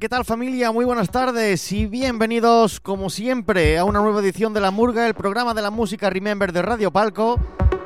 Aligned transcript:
¿qué 0.00 0.08
tal 0.08 0.24
familia? 0.24 0.72
Muy 0.72 0.86
buenas 0.86 1.10
tardes 1.10 1.70
y 1.72 1.84
bienvenidos 1.84 2.80
como 2.80 3.10
siempre 3.10 3.76
a 3.76 3.84
una 3.84 4.00
nueva 4.00 4.20
edición 4.20 4.54
de 4.54 4.60
La 4.60 4.70
Murga, 4.70 5.06
el 5.06 5.12
programa 5.12 5.52
de 5.52 5.60
la 5.60 5.70
música 5.70 6.08
Remember 6.08 6.54
de 6.54 6.62
Radio 6.62 6.90
Palco. 6.90 7.38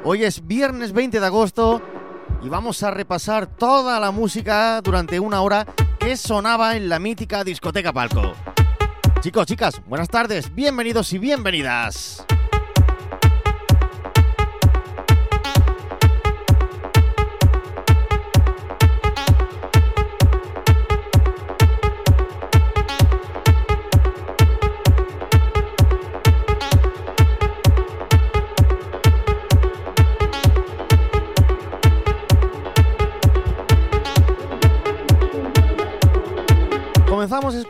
Hoy 0.04 0.22
es 0.22 0.46
viernes 0.46 0.92
20 0.92 1.18
de 1.18 1.26
agosto 1.26 1.82
y 2.40 2.48
vamos 2.48 2.84
a 2.84 2.92
repasar 2.92 3.48
toda 3.48 3.98
la 3.98 4.12
música 4.12 4.80
durante 4.80 5.18
una 5.18 5.40
hora 5.40 5.66
que 5.98 6.16
sonaba 6.16 6.76
en 6.76 6.88
la 6.88 7.00
mítica 7.00 7.42
discoteca 7.42 7.92
Palco. 7.92 8.32
Chicos, 9.20 9.46
chicas, 9.46 9.82
buenas 9.88 10.08
tardes, 10.08 10.54
bienvenidos 10.54 11.12
y 11.12 11.18
bienvenidas. 11.18 12.23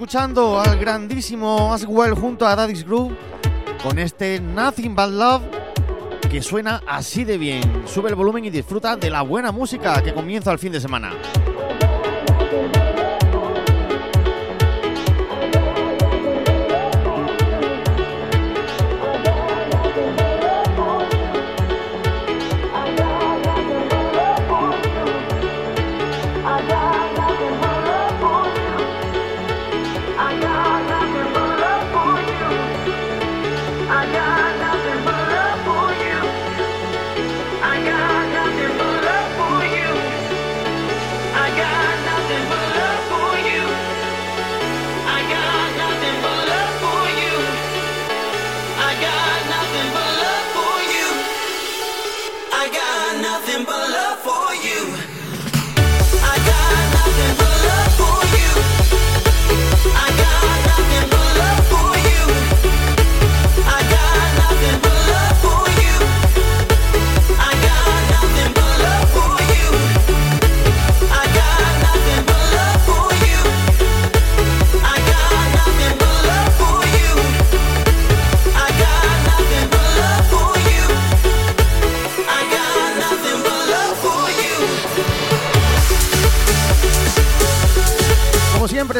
Escuchando 0.05 0.61
al 0.61 0.79
grandísimo 0.79 1.73
Aswell 1.73 2.13
junto 2.13 2.47
a 2.47 2.55
Daddy's 2.55 2.85
Groove 2.85 3.17
con 3.83 3.99
este 3.99 4.39
Nothing 4.39 4.95
But 4.95 5.09
Love 5.09 5.43
que 6.31 6.43
suena 6.43 6.83
así 6.87 7.25
de 7.25 7.39
bien. 7.39 7.63
Sube 7.87 8.11
el 8.11 8.15
volumen 8.15 8.45
y 8.45 8.51
disfruta 8.51 8.97
de 8.97 9.09
la 9.09 9.23
buena 9.23 9.51
música 9.51 10.03
que 10.03 10.13
comienza 10.13 10.53
el 10.53 10.59
fin 10.59 10.73
de 10.73 10.81
semana. 10.83 11.11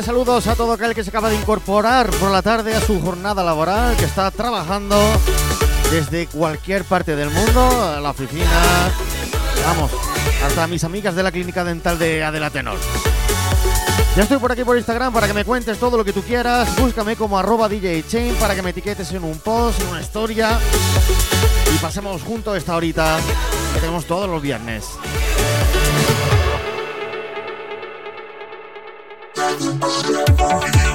Saludos 0.03 0.47
a 0.49 0.57
todo 0.57 0.73
aquel 0.73 0.95
que 0.95 1.05
se 1.05 1.11
acaba 1.11 1.29
de 1.29 1.37
incorporar 1.37 2.11
por 2.11 2.31
la 2.31 2.43
tarde 2.43 2.75
a 2.75 2.81
su 2.81 3.01
jornada 3.01 3.45
laboral, 3.45 3.97
que 3.97 4.05
está 4.05 4.31
trabajando 4.31 4.99
desde 5.91 6.27
cualquier 6.27 6.85
parte 6.85 7.15
del 7.15 7.31
mundo, 7.31 7.61
a 7.83 8.01
la 8.01 8.11
oficina, 8.11 8.91
vamos, 9.65 9.91
hasta 10.45 10.67
mis 10.67 10.83
amigas 10.85 11.15
de 11.15 11.23
la 11.23 11.31
clínica 11.31 11.63
dental 11.65 11.99
de 11.99 12.25
Adela 12.25 12.51
Tenor. 12.51 12.79
Ya 14.17 14.23
estoy 14.23 14.39
por 14.39 14.53
aquí 14.53 14.65
por 14.65 14.77
Instagram 14.77 15.13
para 15.13 15.27
que 15.27 15.35
me 15.35 15.45
cuentes 15.45 15.79
todo 15.79 15.97
lo 15.97 16.05
que 16.05 16.13
tú 16.13 16.23
quieras. 16.23 16.77
Búscame 16.77 17.15
como 17.17 17.39
arroba 17.39 17.69
DJ 17.69 18.05
Chain 18.09 18.35
para 18.37 18.55
que 18.55 18.63
me 18.63 18.71
etiquetes 18.71 19.13
en 19.13 19.23
un 19.23 19.39
post, 19.39 19.81
en 19.81 19.89
una 19.89 20.01
historia. 20.01 20.59
Y 21.75 21.79
pasemos 21.79 22.23
juntos 22.23 22.57
esta 22.57 22.77
horita 22.77 23.19
que 23.75 23.81
tenemos 23.81 24.07
todos 24.07 24.29
los 24.29 24.41
viernes. 24.41 24.85
Never 29.61 30.94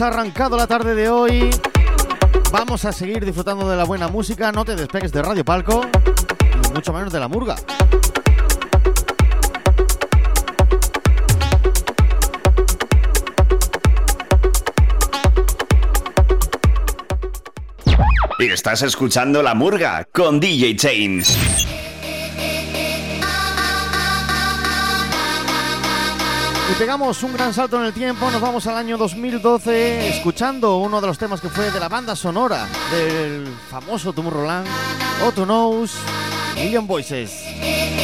arrancado 0.00 0.56
la 0.56 0.66
tarde 0.66 0.94
de 0.94 1.08
hoy. 1.08 1.50
Vamos 2.52 2.84
a 2.84 2.92
seguir 2.92 3.24
disfrutando 3.24 3.68
de 3.68 3.76
la 3.76 3.84
buena 3.84 4.08
música. 4.08 4.52
No 4.52 4.64
te 4.64 4.76
despegues 4.76 5.12
de 5.12 5.22
Radio 5.22 5.44
Palco, 5.44 5.82
y 6.68 6.72
mucho 6.72 6.92
menos 6.92 7.12
de 7.12 7.20
la 7.20 7.28
murga. 7.28 7.56
Y 18.38 18.46
estás 18.50 18.82
escuchando 18.82 19.42
La 19.42 19.54
Murga 19.54 20.06
con 20.12 20.38
DJ 20.38 20.76
Chains. 20.76 21.57
Y 26.70 26.74
pegamos 26.74 27.22
un 27.22 27.32
gran 27.32 27.54
salto 27.54 27.78
en 27.78 27.86
el 27.86 27.94
tiempo, 27.94 28.30
nos 28.30 28.42
vamos 28.42 28.66
al 28.66 28.76
año 28.76 28.98
2012 28.98 30.08
escuchando 30.08 30.76
uno 30.76 31.00
de 31.00 31.06
los 31.06 31.16
temas 31.16 31.40
que 31.40 31.48
fue 31.48 31.70
de 31.70 31.80
la 31.80 31.88
banda 31.88 32.14
sonora 32.14 32.66
del 32.90 33.46
famoso 33.70 34.12
Tomorrowland, 34.12 34.66
Otto 35.24 35.44
Knows, 35.44 35.92
Million 36.56 36.86
Voices. 36.86 37.97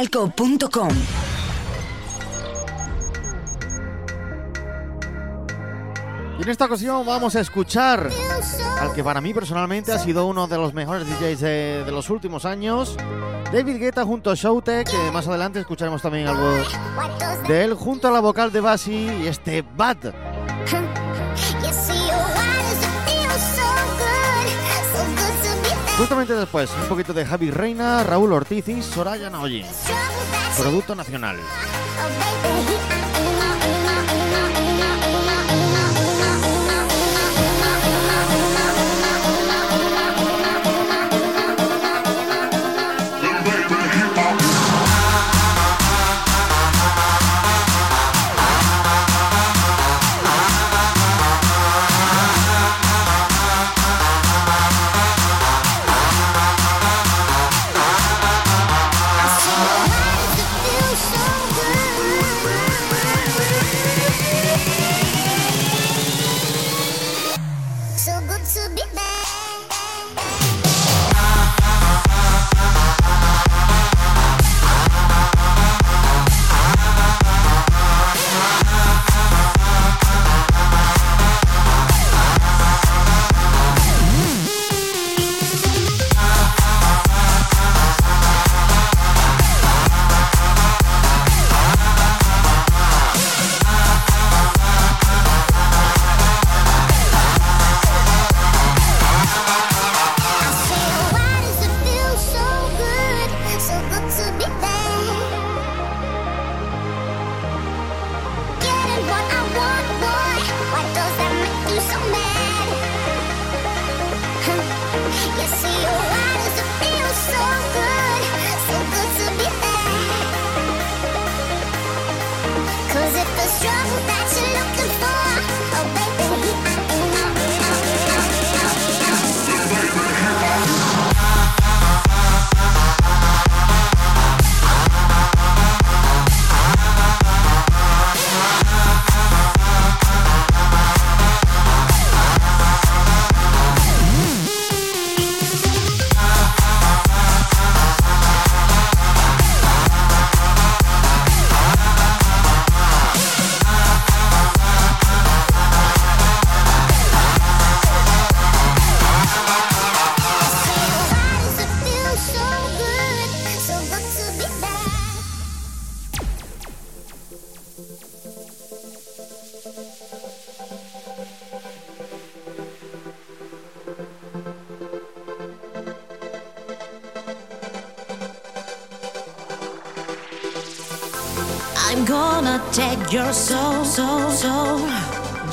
radiopalco.com. 0.00 0.88
Y 6.38 6.42
en 6.42 6.48
esta 6.48 6.64
ocasión 6.64 7.04
vamos 7.04 7.36
a 7.36 7.40
escuchar 7.40 8.08
al 8.80 8.94
que 8.94 9.04
para 9.04 9.20
mí 9.20 9.34
personalmente 9.34 9.92
ha 9.92 9.98
sido 9.98 10.26
uno 10.26 10.46
de 10.46 10.56
los 10.56 10.72
mejores 10.72 11.06
DJs 11.06 11.40
de, 11.40 11.84
de 11.84 11.92
los 11.92 12.08
últimos 12.08 12.46
años, 12.46 12.96
David 13.52 13.76
Guetta 13.76 14.04
junto 14.04 14.30
a 14.30 14.34
Showtek, 14.34 14.90
que 14.90 15.10
más 15.12 15.28
adelante 15.28 15.60
escucharemos 15.60 16.00
también 16.00 16.28
algo 16.28 16.50
de 17.46 17.64
él, 17.64 17.74
junto 17.74 18.08
a 18.08 18.10
la 18.10 18.20
vocal 18.20 18.52
de 18.52 18.60
Basi 18.60 19.10
y 19.22 19.26
este 19.26 19.62
Bad. 19.76 20.14
Justamente 26.00 26.32
después, 26.32 26.70
un 26.80 26.88
poquito 26.88 27.12
de 27.12 27.26
Javi 27.26 27.50
Reina, 27.50 28.02
Raúl 28.02 28.32
Ortiz 28.32 28.66
y 28.68 28.82
Soraya 28.82 29.28
Naoyi. 29.28 29.66
Producto 30.56 30.94
nacional. 30.94 31.36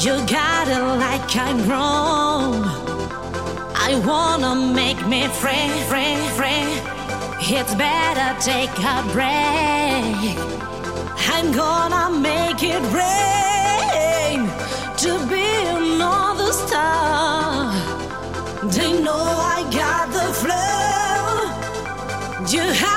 You 0.08 0.16
got 0.26 0.70
it 0.70 0.84
like 1.04 1.36
I'm 1.36 1.68
wrong. 1.68 2.64
I 3.76 4.02
wanna 4.10 4.56
make 4.56 5.06
me 5.06 5.28
free, 5.42 5.70
free, 5.90 6.16
free. 6.38 6.68
It's 7.58 7.76
better 7.76 8.30
take 8.40 8.78
a 8.96 8.98
break. 9.16 10.38
I'm 11.34 11.52
gonna 11.52 12.06
make 12.32 12.64
it 12.64 12.84
rain 13.00 14.40
to 15.04 15.12
be 15.28 15.48
another 15.82 16.54
star. 16.54 17.74
They 18.76 18.94
know 19.06 19.26
I 19.56 19.60
got 19.82 20.06
the 20.18 20.28
flow. 20.42 21.28
You 22.54 22.64
have 22.82 22.97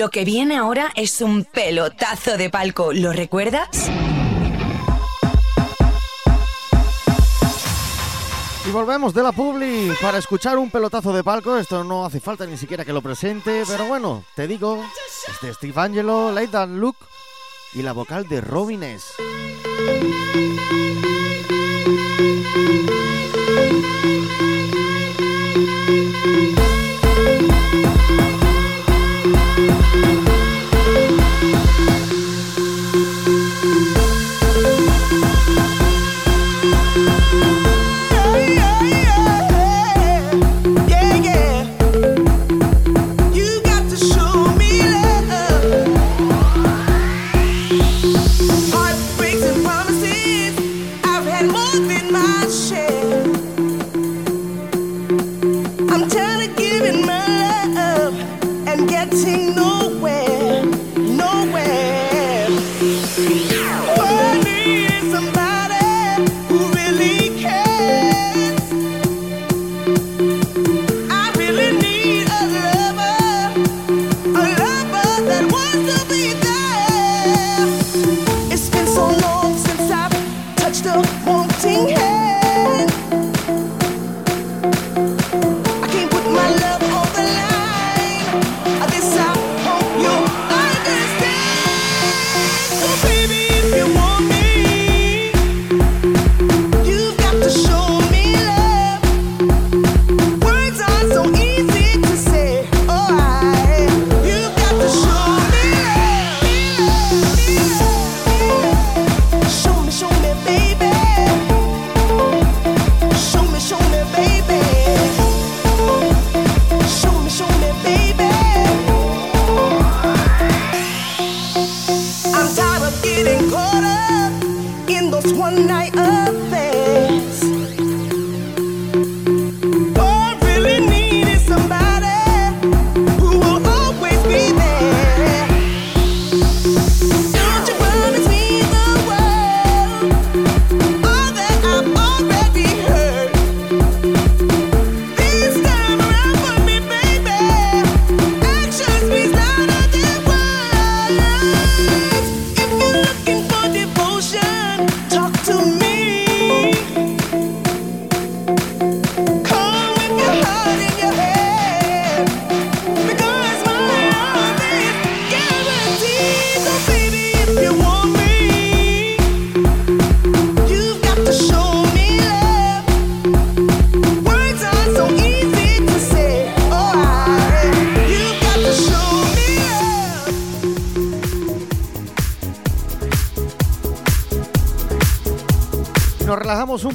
Lo 0.00 0.08
que 0.08 0.24
viene 0.24 0.56
ahora 0.56 0.90
es 0.94 1.20
un 1.20 1.44
pelotazo 1.44 2.38
de 2.38 2.48
palco, 2.48 2.90
¿lo 2.94 3.12
recuerdas? 3.12 3.68
Y 8.66 8.70
volvemos 8.70 9.12
de 9.12 9.22
la 9.22 9.30
Publi 9.32 9.92
para 10.00 10.16
escuchar 10.16 10.56
un 10.56 10.70
pelotazo 10.70 11.12
de 11.12 11.22
palco. 11.22 11.58
Esto 11.58 11.84
no 11.84 12.06
hace 12.06 12.18
falta 12.18 12.46
ni 12.46 12.56
siquiera 12.56 12.82
que 12.82 12.94
lo 12.94 13.02
presente, 13.02 13.64
pero 13.68 13.84
bueno, 13.84 14.24
te 14.34 14.46
digo, 14.46 14.82
es 15.28 15.38
de 15.42 15.52
Steve 15.52 15.78
Angelo, 15.78 16.32
Leighton 16.32 16.80
Luke 16.80 17.04
y 17.74 17.82
la 17.82 17.92
vocal 17.92 18.26
de 18.26 18.40
Robin 18.40 18.82
S. 18.82 19.04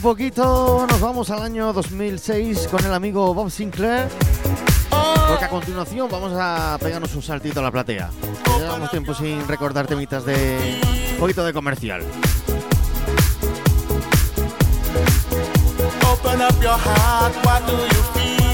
poquito, 0.05 0.85
nos 0.87 1.01
vamos 1.01 1.31
al 1.31 1.41
año 1.41 1.73
2006 1.73 2.67
con 2.67 2.85
el 2.85 2.93
amigo 2.93 3.33
Bob 3.33 3.49
Sinclair. 3.49 4.07
Porque 5.27 5.45
a 5.45 5.49
continuación 5.49 6.07
vamos 6.11 6.31
a 6.35 6.77
pegarnos 6.79 7.15
un 7.15 7.23
saltito 7.23 7.59
a 7.59 7.63
la 7.63 7.71
platea. 7.71 8.11
Llevamos 8.59 8.91
tiempo 8.91 9.15
sin 9.15 9.47
recordar 9.47 9.87
temitas 9.87 10.23
de 10.23 10.79
un 11.13 11.17
poquito 11.17 11.43
de 11.43 11.53
comercial. 11.53 12.03
Open 16.13 16.39
up 16.39 16.61
your 16.61 16.77
heart, 16.77 17.35
what 17.43 17.65
do 17.65 17.73
you 17.73 18.03
feel? 18.13 18.44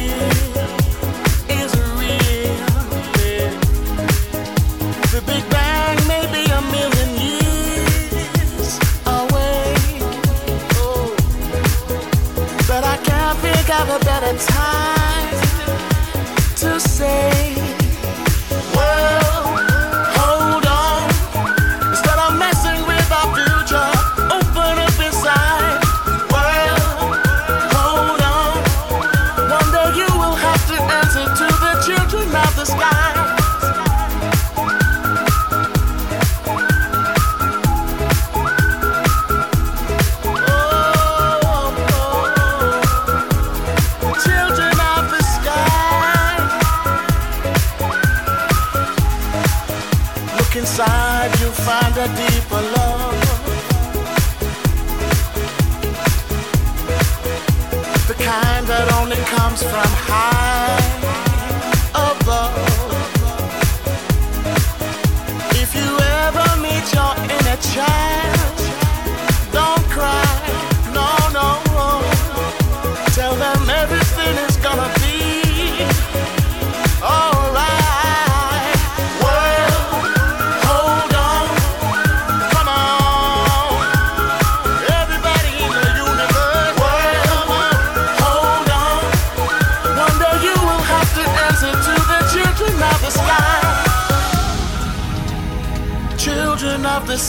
Have 13.83 13.99
a 13.99 14.05
better 14.05 14.37
time 14.37 15.29
to 16.57 16.79
say. 16.79 17.70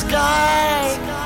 Sky. 0.02 1.21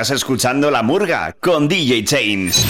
Estás 0.00 0.16
escuchando 0.18 0.70
La 0.70 0.84
Murga 0.84 1.34
con 1.40 1.66
DJ 1.66 2.04
Chains. 2.04 2.64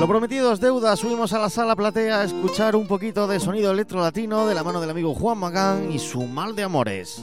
Lo 0.00 0.08
prometido 0.08 0.50
es 0.50 0.60
deuda, 0.60 0.96
subimos 0.96 1.34
a 1.34 1.38
la 1.38 1.50
sala 1.50 1.76
platea 1.76 2.20
a 2.20 2.24
escuchar 2.24 2.74
un 2.74 2.86
poquito 2.86 3.26
de 3.26 3.38
sonido 3.38 3.70
electro 3.70 4.00
latino 4.00 4.46
de 4.46 4.54
la 4.54 4.64
mano 4.64 4.80
del 4.80 4.88
amigo 4.88 5.14
Juan 5.14 5.36
Magán 5.36 5.92
y 5.92 5.98
su 5.98 6.22
mal 6.22 6.56
de 6.56 6.62
amores. 6.62 7.20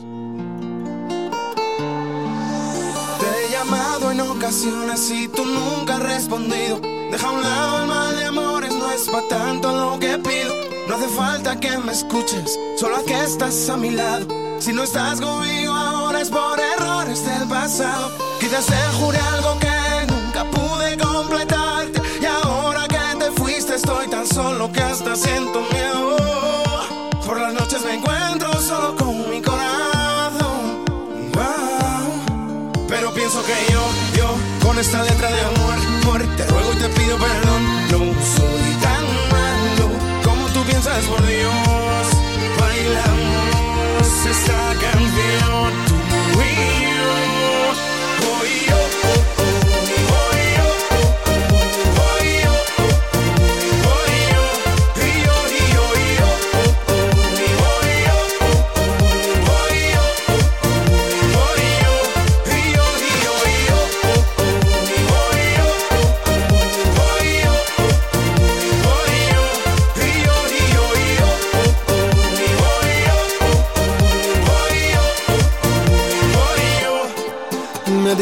Te 3.20 3.26
he 3.26 3.52
llamado 3.52 4.12
en 4.12 4.22
ocasiones 4.22 5.10
y 5.10 5.28
tú 5.28 5.44
nunca 5.44 5.96
has 5.96 6.04
respondido. 6.04 6.82
Deja 7.12 7.28
a 7.28 7.32
un 7.32 7.42
lado 7.42 7.82
el 7.82 7.88
mal 7.88 8.16
de 8.16 8.26
amores, 8.26 8.76
no 8.76 8.92
es 8.92 9.10
pa' 9.10 9.28
tanto 9.28 9.76
lo 9.76 10.00
que 10.00 10.20
pido. 10.20 10.54
No 10.88 10.98
hace 10.98 11.08
falta 11.08 11.60
que 11.60 11.76
me 11.80 11.94
escuches, 11.94 12.60
solo 12.78 12.98
a 12.98 13.04
que 13.04 13.24
estás 13.24 13.68
a 13.70 13.78
mi 13.78 13.90
lado. 13.90 14.28
Si 14.60 14.72
no 14.72 14.84
estás 14.84 15.20
conmigo 15.20 15.75
por 16.24 16.58
errores 16.60 17.26
del 17.26 17.48
pasado. 17.48 18.10
Quizás 18.40 18.66
te 18.66 18.78
juré 18.98 19.20
algo 19.20 19.60
que 19.60 20.08
nunca 20.08 20.46
pude 20.46 20.98
completarte. 20.98 22.02
Y 22.22 22.26
ahora 22.26 22.88
que 22.88 23.20
te 23.20 23.32
fuiste 23.32 23.76
estoy 23.76 24.08
tan 24.08 24.26
solo 24.26 24.72
que 24.72 24.82
hasta 24.82 25.16
siento 25.16 25.60
miedo. 25.74 26.16
Por 27.26 27.40
las 27.42 27.54
noches 27.54 27.84
me 27.84 27.96
encuentro 27.96 28.50
solo 28.62 28.96
con 28.96 29.30
mi 29.30 29.42
corazón. 29.42 30.86
Pero 32.88 33.14
pienso 33.14 33.44
que 33.44 33.74
yo, 33.74 33.82
yo, 34.16 34.36
con 34.66 34.80
esta 34.80 35.04
letra 35.04 35.30
de 35.30 35.42
amor, 35.42 35.76
amor, 36.02 36.22
te 36.38 36.48
ruego 36.48 36.74
y 36.74 36.78
te 36.78 36.90
pido 36.90 37.18
perdón. 37.18 37.62
No 37.92 38.00
soy 38.38 38.72
tan 38.82 39.04
malo 39.36 39.90
como 40.24 40.48
tú 40.54 40.64
piensas, 40.64 41.04
por 41.06 41.26
Dios. 41.28 42.08
Bailamos 42.58 44.26
esta 44.26 44.75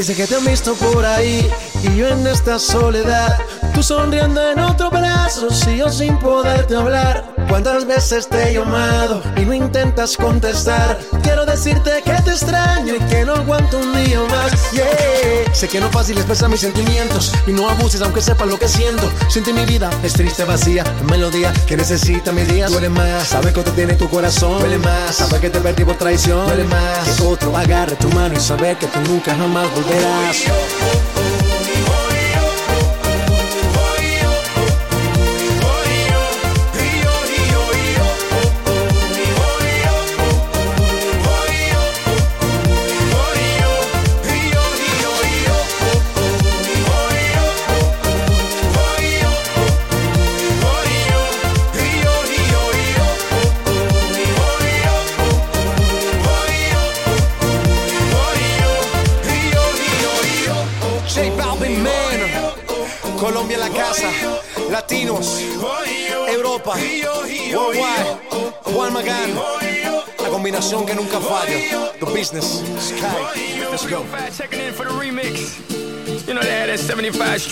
dice 0.03 0.15
que 0.15 0.27
te 0.27 0.35
han 0.35 0.43
visto 0.43 0.73
por 0.75 1.05
ahí 1.05 1.49
y 1.81 1.95
yo 1.95 2.09
en 2.09 2.27
esta 2.27 2.59
soledad, 2.59 3.39
tú 3.73 3.81
sonriendo 3.81 4.51
en 4.51 4.59
otro 4.59 4.89
brazo, 4.89 5.49
si 5.49 5.77
yo 5.77 5.89
sin 5.89 6.19
poderte 6.19 6.75
hablar. 6.75 7.33
¿Cuántas 7.53 7.85
veces 7.85 8.27
te 8.27 8.49
he 8.49 8.53
llamado 8.55 9.21
y 9.37 9.41
no 9.41 9.53
intentas 9.53 10.17
contestar? 10.17 10.99
Quiero 11.21 11.45
decirte 11.45 12.01
que 12.03 12.13
te 12.23 12.31
extraño 12.31 12.95
y 12.95 12.99
que 13.01 13.23
no 13.25 13.35
aguanto 13.35 13.77
un 13.77 13.93
día 13.93 14.21
más. 14.21 14.71
Yeah. 14.71 15.53
Sé 15.53 15.67
que 15.67 15.79
no 15.79 15.85
es 15.85 15.91
fácil 15.91 16.17
expresar 16.17 16.49
mis 16.49 16.61
sentimientos 16.61 17.31
y 17.45 17.51
no 17.51 17.69
abuses 17.69 18.01
aunque 18.01 18.23
sepas 18.23 18.47
lo 18.47 18.57
que 18.57 18.67
siento. 18.67 19.07
Siente 19.29 19.53
mi 19.53 19.65
vida, 19.65 19.91
es 20.01 20.13
triste, 20.13 20.45
vacía, 20.45 20.83
melodía 21.07 21.53
que 21.67 21.77
necesita 21.77 22.31
mis 22.31 22.47
días. 22.47 22.71
Duele 22.71 22.89
más, 22.89 23.27
sabes 23.27 23.53
cuánto 23.53 23.71
tiene 23.73 23.93
tu 23.93 24.09
corazón. 24.09 24.59
Duele 24.59 24.79
más, 24.79 25.17
sabes 25.17 25.39
que 25.39 25.51
te 25.51 25.59
perdí 25.59 25.85
por 25.85 25.95
traición. 25.95 26.47
Duele 26.47 26.63
más, 26.63 27.07
que 27.07 27.23
otro 27.23 27.55
agarre 27.55 27.95
tu 27.97 28.09
mano 28.09 28.33
y 28.33 28.39
saber 28.39 28.77
que 28.77 28.87
tú 28.87 28.99
nunca 29.01 29.35
jamás 29.35 29.67
volverás. 29.75 30.37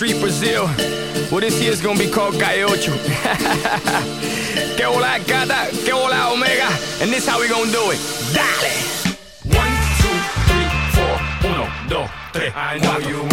Street, 0.02 0.20
Brazil. 0.20 0.66
Well, 1.32 1.42
this 1.42 1.62
year's 1.62 1.80
gonna 1.80 2.00
be 2.00 2.10
called 2.10 2.34
Gaiocho. 2.34 2.92
que 4.76 4.84
hola, 4.84 5.20
gata, 5.28 5.70
que 5.86 5.94
hola, 5.94 6.34
omega. 6.34 6.70
And 7.02 7.12
this 7.14 7.28
how 7.28 7.40
we 7.40 7.48
gonna 7.48 7.72
do 7.72 7.92
it. 7.92 8.00
Dale! 8.34 9.14
One, 9.60 9.78
two, 10.02 10.18
three, 10.50 10.70
four, 10.96 11.52
uno, 11.52 11.70
dos, 11.88 12.10
tres. 12.34 12.52
I 12.56 12.80
know 12.80 12.98
you 12.98 13.31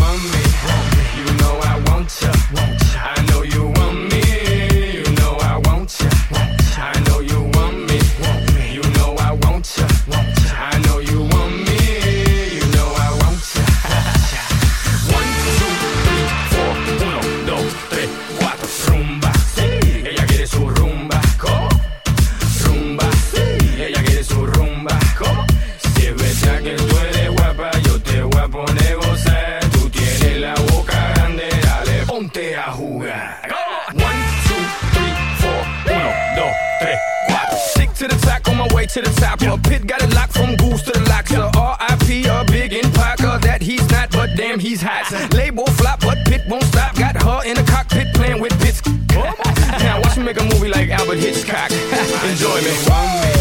make 50.29 50.41
a 50.43 50.45
movie 50.45 50.69
like 50.69 50.91
Albert 50.91 51.19
Hitchcock. 51.19 51.71
Enjoy 52.25 52.61
me. 52.61 53.38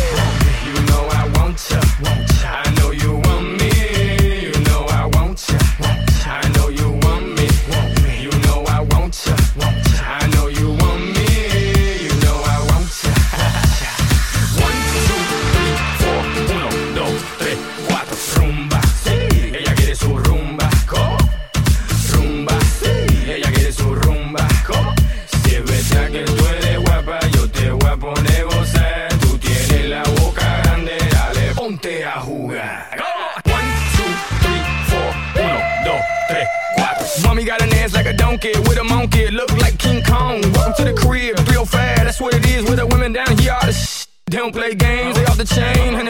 don't 44.52 44.62
play 44.62 44.76
games, 44.76 45.18
they 45.18 45.26
off 45.26 45.38
the 45.38 45.44
chain. 45.44 46.07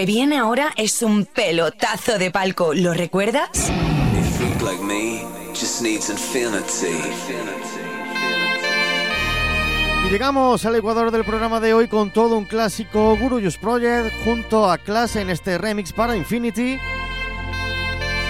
que 0.00 0.06
viene 0.06 0.38
ahora 0.38 0.72
es 0.76 1.02
un 1.02 1.26
pelotazo 1.26 2.16
de 2.16 2.30
palco, 2.30 2.72
¿lo 2.72 2.94
recuerdas? 2.94 3.50
Y 10.02 10.10
llegamos 10.10 10.64
al 10.64 10.76
Ecuador 10.76 11.10
del 11.10 11.22
programa 11.22 11.60
de 11.60 11.74
hoy 11.74 11.86
con 11.86 12.10
todo 12.10 12.38
un 12.38 12.46
clásico 12.46 13.14
Guruyus 13.18 13.58
Project 13.58 14.10
junto 14.24 14.70
a 14.70 14.78
Clase 14.78 15.20
en 15.20 15.28
este 15.28 15.58
remix 15.58 15.92
para 15.92 16.16
Infinity. 16.16 16.78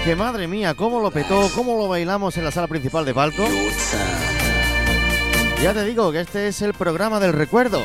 Que 0.05 0.17
madre 0.17 0.49
mía, 0.49 0.75
cómo 0.75 0.99
lo 0.99 1.13
petó, 1.13 1.49
cómo 1.55 1.77
lo 1.77 1.87
bailamos 1.87 2.37
en 2.37 2.47
la 2.47 2.51
sala 2.51 2.67
principal 2.67 3.05
de 3.05 3.15
palco. 3.15 3.45
Ya 5.63 5.73
te 5.73 5.85
digo 5.85 6.11
que 6.11 6.23
este 6.23 6.49
es 6.49 6.63
el 6.63 6.75
programa 6.75 7.21
del 7.21 7.33
recuerdo. 7.33 7.85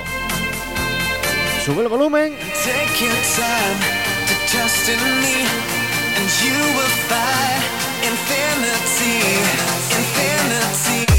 Sube 1.64 1.84
el 1.84 1.88
volumen 1.88 2.36
Take 2.66 3.00
your 3.00 3.14
time 3.14 3.80
to 4.26 4.34
trust 4.48 4.90
in 4.90 4.98
me, 4.98 5.38
and 6.18 6.28
you 6.42 6.58
will 6.74 6.96
find 7.06 7.62
infinity, 8.02 9.22
infinity. 9.94 11.15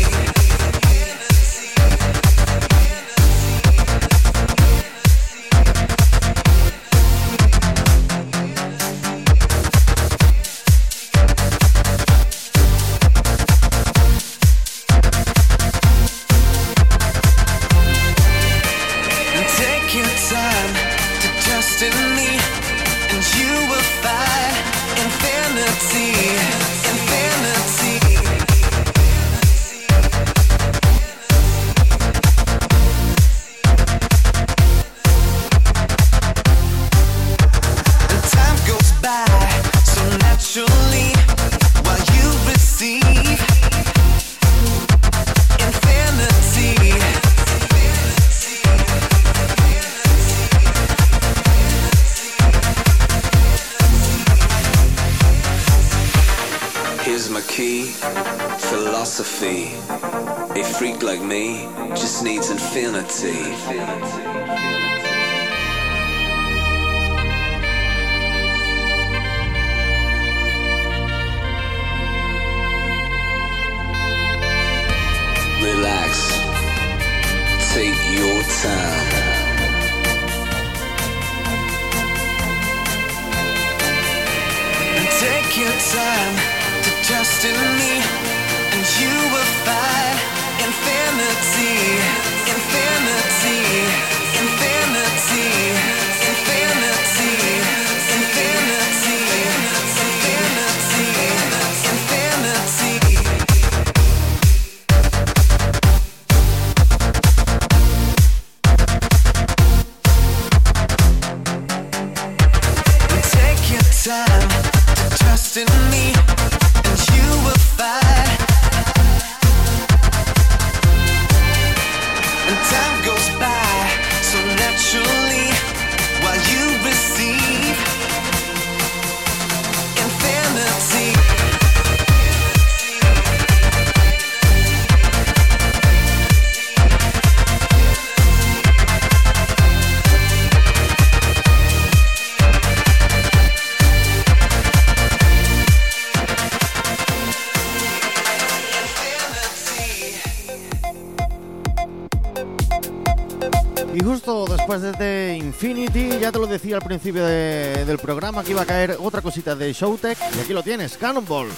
Principio 156.87 157.25
de- 157.25 157.85
del 157.85 157.99
programa 157.99 158.43
que 158.43 158.51
iba 158.53 158.63
a 158.63 158.67
caer 158.67 158.97
otra 159.01 159.21
cosita 159.23 159.55
de 159.55 159.73
Showtech. 159.73 160.19
Y 160.37 160.41
aquí 160.41 160.53
lo 160.53 160.63
tienes, 160.63 160.97
Cannonball. 160.97 161.49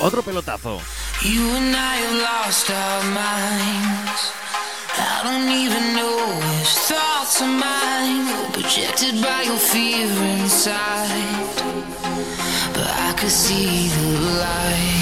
Otro 0.00 0.22
pelotazo. 0.22 0.80
I 1.22 1.36
have 1.36 2.14
lost 2.22 2.70
thoughts 6.88 7.40
mine, 7.42 8.26
projected 8.52 9.20
by 9.22 9.42
your 9.46 9.58
fear 9.58 10.06
inside. 10.40 11.46
But 12.74 12.86
I 12.88 13.12
could 13.18 13.30
see 13.30 13.88
the 13.88 14.18
light. 14.40 14.99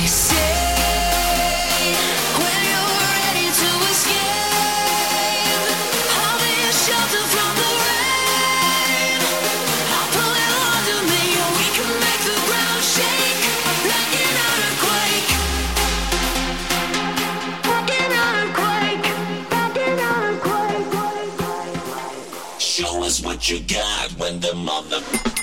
You 23.50 23.60
got 23.60 24.10
when 24.18 24.38
the 24.40 24.52
mother 24.54 25.37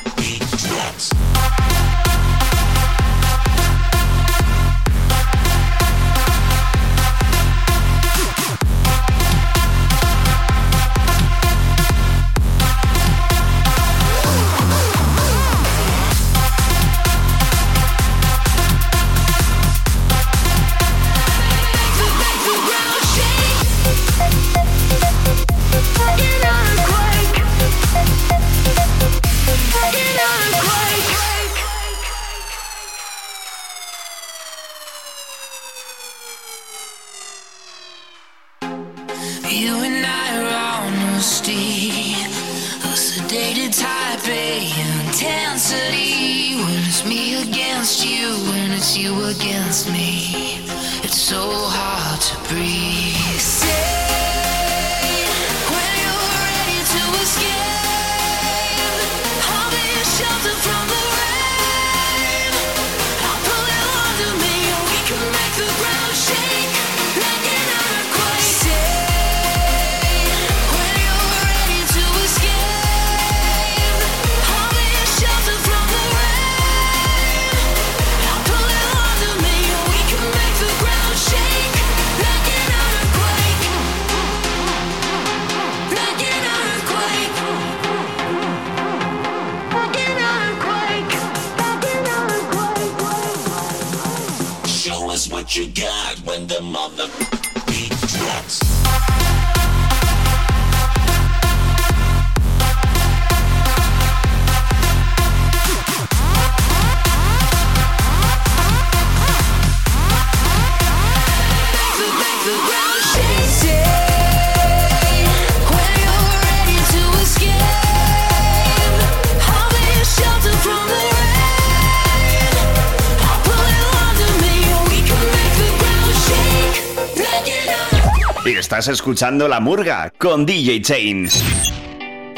estás 128.79 128.95
escuchando 128.95 129.47
La 129.47 129.61
Murga 129.61 130.11
con 130.17 130.45
DJ 130.45 130.81
Chains. 130.81 131.41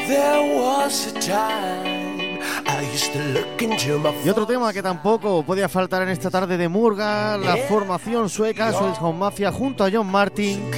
There 0.06 0.56
was 0.56 1.08
a 1.08 1.12
time 1.18 2.38
I 2.64 2.94
used 2.94 3.12
to 3.12 3.18
look 3.32 3.60
into 3.60 3.98
my 3.98 4.14
Y 4.24 4.28
otro 4.28 4.46
tema 4.46 4.72
que 4.72 4.80
tampoco 4.80 5.42
podía 5.42 5.68
faltar 5.68 6.02
en 6.02 6.10
esta 6.10 6.30
tarde 6.30 6.56
de 6.56 6.68
Murga, 6.68 7.36
la 7.36 7.56
formación 7.68 8.28
sueca 8.28 8.72
Swedish 8.72 8.98
House 8.98 9.16
Mafia 9.16 9.50
junto 9.50 9.82
a 9.82 9.90
John 9.90 10.06
Martin. 10.06 10.70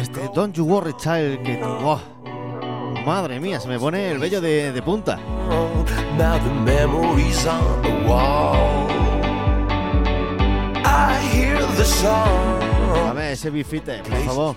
Este 0.00 0.28
Don't 0.34 0.56
You 0.56 0.64
Worry 0.64 0.94
Child, 0.96 1.44
que 1.44 1.60
oh, 1.62 2.00
madre 3.06 3.38
mía, 3.38 3.60
se 3.60 3.68
me 3.68 3.78
pone 3.78 4.10
el 4.10 4.18
vello 4.18 4.40
de, 4.40 4.72
de 4.72 4.82
punta. 4.82 5.16
Now 6.18 6.40
the 6.40 6.50
memories 6.64 7.46
on 7.46 7.82
the 7.82 8.08
wall. 8.08 8.88
I 10.84 11.20
hear 11.32 11.58
the 11.76 11.84
song. 11.84 12.61
Ese 13.32 13.48
bifite, 13.50 14.02
por 14.02 14.18
favor. 14.26 14.54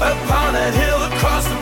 Upon 0.00 0.52
that 0.52 0.74
hill 0.74 1.02
across 1.16 1.48
the 1.48 1.61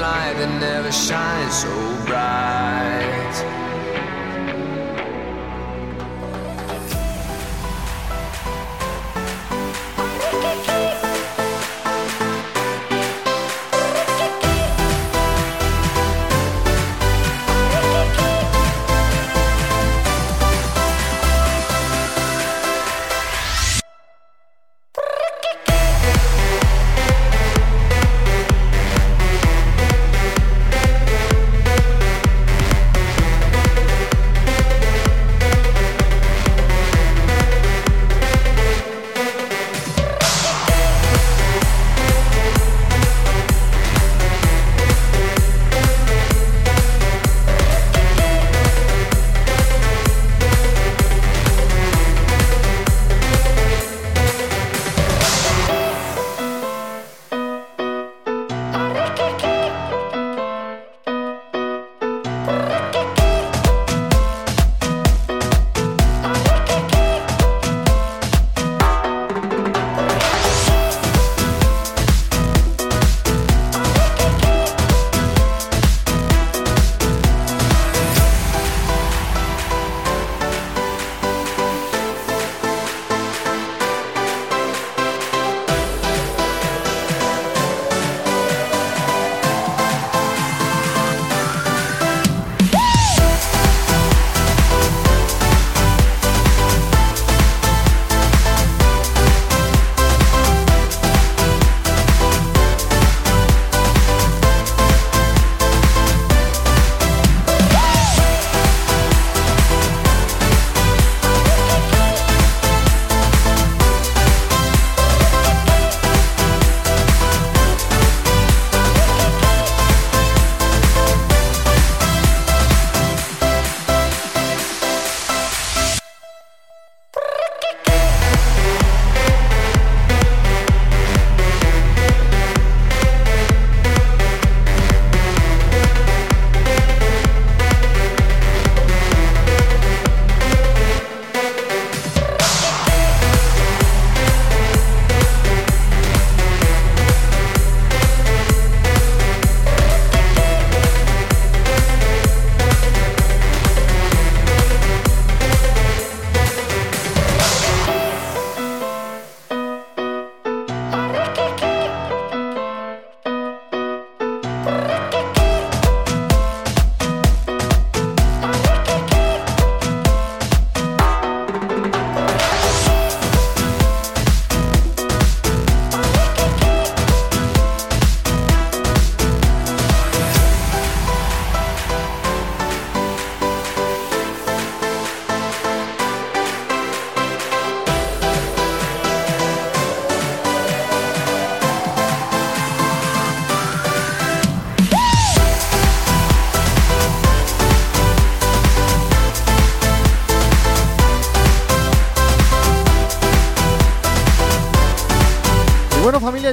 Light 0.00 0.34
that 0.38 0.60
never 0.60 0.90
shines 0.90 1.62
so 1.62 2.04
bright. 2.06 3.69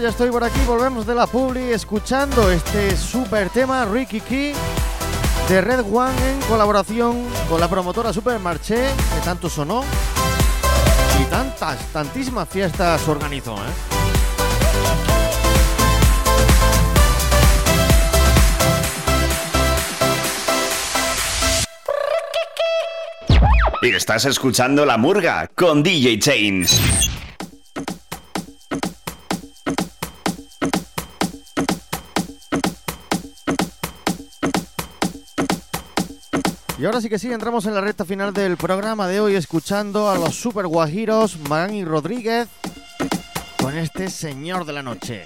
Ya 0.02 0.10
estoy 0.10 0.30
por 0.30 0.43
aquí, 0.43 0.60
volvemos 0.68 1.08
de 1.08 1.16
la 1.16 1.26
publi 1.26 1.72
escuchando 1.72 2.52
este 2.52 2.95
super 2.95 3.50
tema 3.50 3.84
Ricky 3.86 4.22
Key 4.22 4.54
de 5.50 5.62
Red 5.62 5.86
One 5.91 6.14
en 6.30 6.39
colaboración 6.41 7.26
con 7.50 7.60
la 7.60 7.68
promotora 7.68 8.14
Supermarché, 8.14 8.76
que 8.76 9.22
tanto 9.26 9.50
sonó 9.50 9.84
y 11.20 11.24
tantas, 11.32 11.80
tantísimas 11.91 12.48
fiestas 12.48 13.08
organizó. 13.08 13.56
¿eh? 13.56 13.60
Y 23.82 23.89
estás 23.95 24.26
escuchando 24.26 24.86
La 24.86 24.98
Murga 24.98 25.50
con 25.56 25.82
DJ 25.82 26.20
Chains. 26.20 27.07
Y 36.80 36.86
ahora 36.86 37.02
sí 37.02 37.10
que 37.10 37.18
sí, 37.18 37.32
entramos 37.34 37.66
en 37.66 37.74
la 37.74 37.82
recta 37.82 38.06
final 38.06 38.34
del 38.34 38.56
programa 38.56 39.08
de 39.08 39.20
hoy 39.20 39.34
escuchando 39.34 40.12
a 40.12 40.18
los 40.18 40.36
super 40.36 40.68
guajiros 40.68 41.40
Magán 41.50 41.74
y 41.74 41.84
Rodríguez 41.84 42.48
con 43.58 43.76
este 43.76 44.12
señor 44.12 44.64
de 44.64 44.74
la 44.74 44.84
noche. 44.84 45.24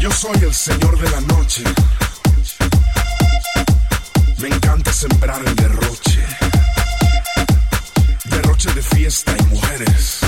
Yo 0.00 0.10
soy 0.10 0.36
el 0.42 0.52
señor 0.52 0.98
de 0.98 1.10
la 1.10 1.20
noche. 1.20 1.62
Me 4.38 4.48
encanta 4.48 4.92
sembrar 4.92 5.40
el 5.46 5.54
derroche. 5.54 6.20
Derroche 8.24 8.72
de 8.72 8.82
fiesta 8.82 9.32
y 9.38 9.42
mujeres. 9.44 10.20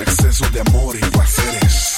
Exceso 0.00 0.48
de 0.50 0.60
amor 0.60 0.94
y 0.94 1.00
placeres. 1.00 1.94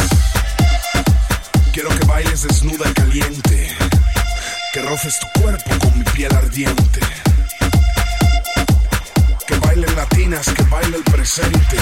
Quiero 1.72 1.90
que 1.90 2.06
bailes 2.06 2.42
desnuda 2.42 2.88
y 2.88 2.92
caliente. 2.94 3.76
Que 4.72 4.80
roces 4.82 5.18
tu 5.20 5.40
cuerpo 5.40 5.70
con 5.78 5.98
mi 5.98 6.04
piel 6.04 6.34
ardiente. 6.34 7.00
Que 9.46 9.54
bailen 9.58 9.94
latinas, 9.96 10.46
que 10.46 10.62
baile 10.62 10.96
el 10.96 11.04
presente. 11.04 11.76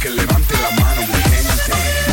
Que 0.00 0.10
levante 0.10 0.54
la 0.54 0.70
mano 0.84 1.00
mi 1.08 1.22
gente. 1.22 2.09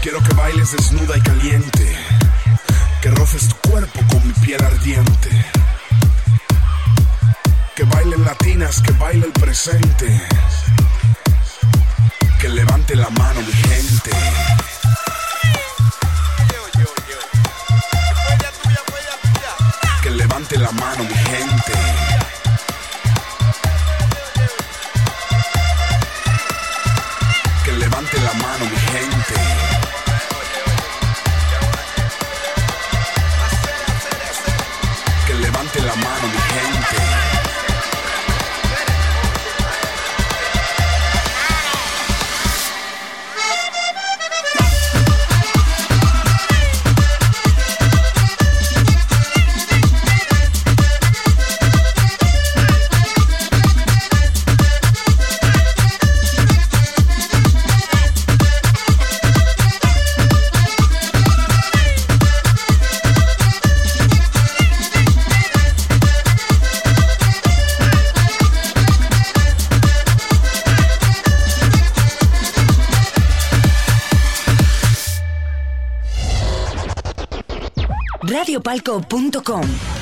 Quiero 0.00 0.22
que 0.22 0.34
bailes 0.34 0.70
desnuda 0.70 1.18
y 1.18 1.20
caliente. 1.20 1.75
Radiopalco.com 78.56 79.95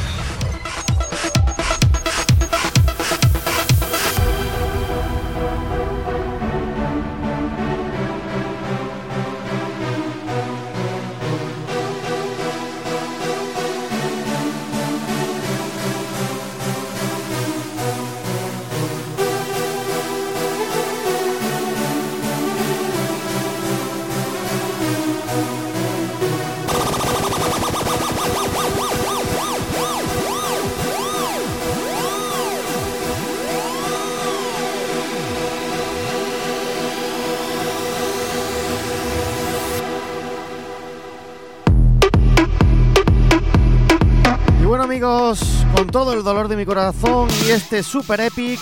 con 45.75 45.89
todo 45.89 46.13
el 46.13 46.23
dolor 46.23 46.49
de 46.49 46.57
mi 46.57 46.65
corazón 46.65 47.29
y 47.47 47.51
este 47.51 47.83
super 47.83 48.21
epic, 48.21 48.61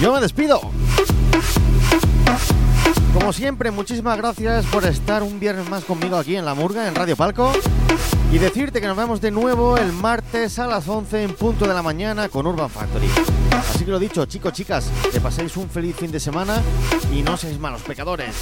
yo 0.00 0.12
me 0.12 0.20
despido. 0.20 0.60
Como 3.14 3.32
siempre, 3.32 3.70
muchísimas 3.70 4.16
gracias 4.18 4.66
por 4.66 4.84
estar 4.84 5.22
un 5.22 5.40
viernes 5.40 5.68
más 5.70 5.84
conmigo 5.84 6.16
aquí 6.16 6.36
en 6.36 6.44
La 6.44 6.54
Murga, 6.54 6.86
en 6.86 6.94
Radio 6.94 7.16
Palco. 7.16 7.52
Y 8.32 8.38
decirte 8.38 8.80
que 8.80 8.86
nos 8.88 8.96
vemos 8.96 9.20
de 9.20 9.30
nuevo 9.30 9.78
el 9.78 9.92
martes 9.92 10.58
a 10.58 10.66
las 10.66 10.86
11 10.88 11.22
en 11.22 11.34
punto 11.34 11.66
de 11.66 11.74
la 11.74 11.82
mañana 11.82 12.28
con 12.28 12.46
Urban 12.46 12.68
Factory. 12.68 13.08
Así 13.52 13.84
que 13.84 13.90
lo 13.90 13.98
dicho, 13.98 14.26
chicos, 14.26 14.52
chicas, 14.52 14.90
que 15.12 15.20
paséis 15.20 15.56
un 15.56 15.70
feliz 15.70 15.96
fin 15.96 16.10
de 16.10 16.20
semana 16.20 16.60
y 17.12 17.22
no 17.22 17.36
seáis 17.36 17.58
malos 17.58 17.82
pecadores. 17.82 18.34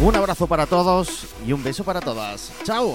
Un 0.00 0.14
abrazo 0.16 0.46
para 0.46 0.66
todos 0.66 1.26
y 1.46 1.52
un 1.52 1.62
beso 1.62 1.84
para 1.84 2.00
todas. 2.00 2.52
¡Chao! 2.64 2.94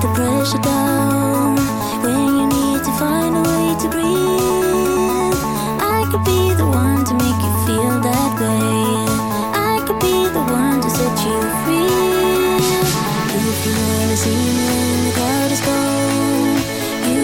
The 0.00 0.08
pressure 0.08 0.58
down, 0.58 1.56
when 2.02 2.26
you 2.36 2.46
need 2.46 2.84
to 2.84 2.92
find 3.00 3.34
a 3.34 3.40
way 3.40 3.66
to 3.80 3.88
breathe, 3.88 5.40
I 5.80 6.04
could 6.10 6.24
be 6.24 6.52
the 6.54 6.66
one 6.66 7.04
to 7.04 7.14
make 7.14 7.40
you 7.46 7.52
feel 7.64 7.94
that 8.08 8.30
way. 8.40 8.76
I 9.54 9.80
could 9.86 9.98
be 10.00 10.28
the 10.36 10.44
one 10.60 10.80
to 10.82 10.90
set 10.90 11.16
you 11.24 11.38
free. 11.64 11.86
If 13.40 13.58
you 13.66 14.16
see 14.16 14.42
me 14.58 14.66
when 14.68 14.98
the 15.06 15.54
is 15.54 15.62
gone, 15.64 16.58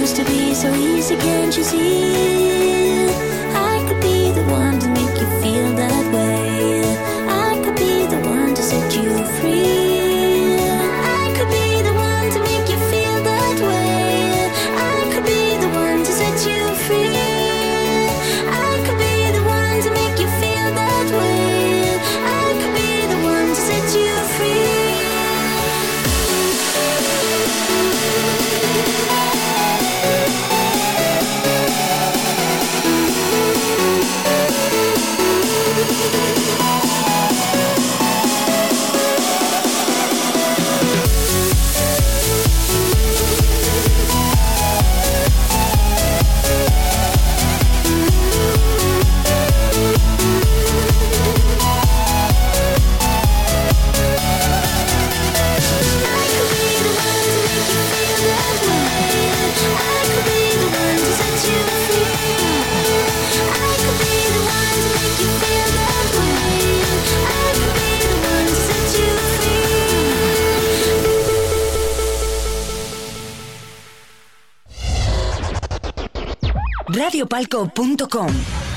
used 0.00 0.16
to 0.16 0.24
be 0.24 0.54
so 0.54 0.72
easy, 0.74 1.16
can't 1.16 1.54
you 1.54 1.64
see? 1.64 3.08
I 3.52 3.84
could 3.86 4.00
be 4.00 4.30
the 4.32 4.44
one 4.44 4.78
to 4.78 4.88
make 4.88 5.20
you 5.20 5.28
feel 5.42 5.68
that 5.76 6.04
way. 6.14 6.96
I 7.28 7.60
could 7.62 7.76
be 7.76 8.06
the 8.06 8.20
one 8.28 8.54
to 8.54 8.62
set 8.62 8.96
you 8.96 9.24
free. 9.40 9.91
Radiopalco.com 77.42 78.71